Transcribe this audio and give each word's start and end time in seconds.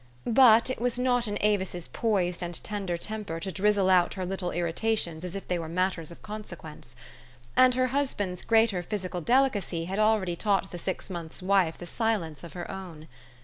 But 0.25 0.71
it 0.71 0.81
was 0.81 0.97
not 0.97 1.27
in 1.27 1.37
A 1.41 1.57
vis's 1.57 1.87
poised 1.87 2.41
and 2.41 2.55
tender 2.63 2.97
temper 2.97 3.39
to 3.39 3.51
drizzle 3.51 3.87
out 3.87 4.15
her 4.15 4.25
little 4.25 4.49
irritations 4.49 5.23
as 5.23 5.35
if 5.35 5.47
they 5.47 5.59
were 5.59 5.69
matters 5.69 6.09
of 6.09 6.23
consequence. 6.23 6.95
And 7.55 7.75
her 7.75 7.85
husband' 7.85 8.31
s 8.39 8.41
greater 8.41 8.81
physical 8.81 9.21
delicacy 9.21 9.85
had 9.85 9.99
already 9.99 10.35
taught 10.35 10.71
the 10.71 10.79
six 10.79 11.11
months' 11.11 11.43
wife 11.43 11.77
the 11.77 11.85
silence 11.85 12.43
of 12.43 12.53
her 12.53 12.71
own. 12.71 13.09